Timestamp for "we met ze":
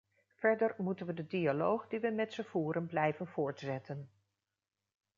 1.99-2.43